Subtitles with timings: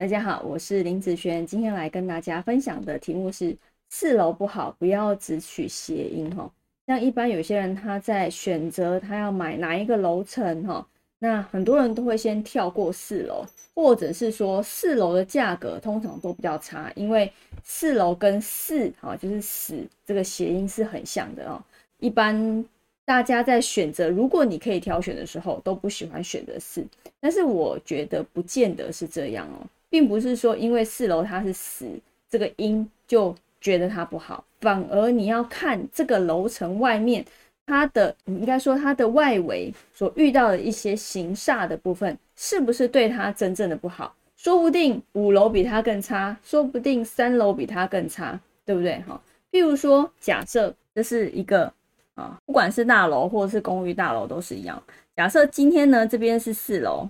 [0.00, 3.54] 大家好，我是林子璇，今天来跟大家分享的题目是
[3.90, 6.50] 四楼不好，不要只取谐音哈。
[6.86, 13.44] 像一般有些人他在选择他要买哪一个楼层哈，那很多人都会先跳过四楼，
[13.74, 17.30] 或者是说四楼的价格通常都比较差，因为
[17.62, 21.62] 四楼跟四哈就是死这个谐音是很像的哦。
[21.98, 22.64] 一般
[23.04, 26.82] 大家在选择，如果你可以挑选的时候，都不喜欢选择四，
[27.20, 29.60] 但是我觉得不见得是这样哦。
[29.90, 31.86] 并不是说因为四楼它是死
[32.30, 37.24] 这个音就觉得它不好，反而你要看这个楼层外面
[37.66, 44.14] 它的，应该说它的外围所遇到的一些形煞的部分，是不是对它真正的不好？
[44.36, 48.98] 说不定五楼比它更差，说不定三楼比它更差，对不对？
[49.06, 49.20] 哈，
[49.52, 51.70] 譬如说假设这是一个
[52.14, 54.82] 啊，不管是大楼或者是公寓大楼都是一样。
[55.14, 57.08] 假设今天呢这边是四楼。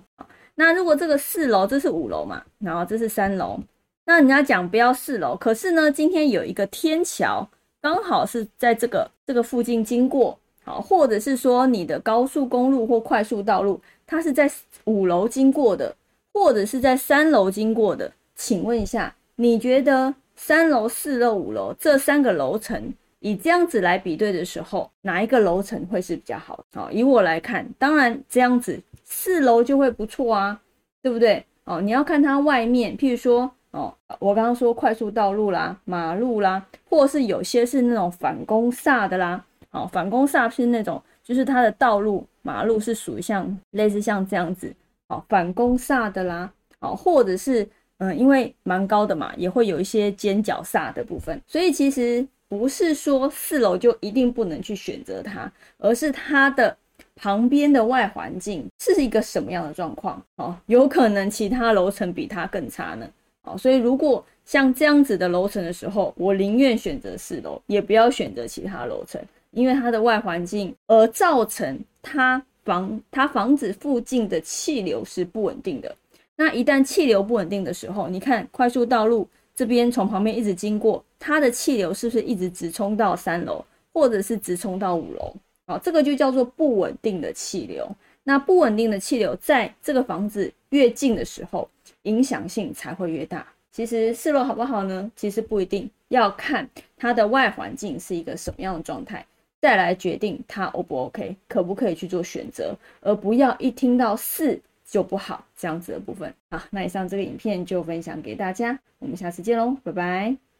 [0.55, 3.59] 那如果这个四楼，这是五楼嘛，然后这是三楼，
[4.05, 7.47] 那人家讲不要四楼，可是呢，今天有一个天桥，
[7.81, 14.51] 刚好是在这个这个附近经过，好，或者是说你的高速公路或快速道路，它是在
[14.83, 15.95] 五楼经过的，
[16.33, 26.63] 或者是在三楼经过的，请问一下，你觉得三楼、四楼、五楼这三个楼层，以这样子来比对的时候，哪一个楼层会是比较好？
[26.73, 28.79] 好，以我来看，当然这样子。
[29.13, 30.61] 四楼就会不错啊，
[31.01, 31.45] 对不对？
[31.65, 44.73] 哦，你要看它外面，譬如说，哦，我刚刚说快速道路啦、马路啦，或是有些是那种反攻煞的啦，哦，反攻煞是那种，就是它的道路、马路是属于像类似像这样子，
[45.09, 56.77] 哦，反攻煞的啦，哦，或者是，嗯，因为蛮高的嘛，也会有一些尖角煞的部分，所以其实不是说四楼就一定不能去选择它，而是它的。
[57.15, 60.21] 旁边的外环境是一个什么样的状况？
[60.37, 63.07] 哦，有可能其他楼层比它更差呢。
[63.43, 75.95] 哦，所以如果像这样子的楼层的时候，我宁愿选择四楼，也不要选择其他楼层，因为它的外环境而造成它房它房子附近的气流是不稳定的。
[76.35, 83.63] 那一旦气流不稳定的时候，你看快速道路这边从旁边一直经过，它的气流是不是一直直冲到三楼，
[83.93, 85.33] 或者是直冲到五楼？
[85.67, 87.89] 好，这个就叫做不稳定的气流。
[88.23, 91.67] 那不稳定的气流在这个房子越近的时候，
[92.03, 93.47] 影响性才会越大。
[93.71, 95.09] 其实四楼好不好呢？
[95.15, 99.25] 其实不一定要看它的外环境是一个什么样的状态，
[99.61, 106.31] 再来决定它 O 不 OK，可不可以去做选择，而不要一听到四就不好这样子的部分。
[106.51, 110.50] 好，那以上这个影片就分享给大家，我们下次见喽，拜拜。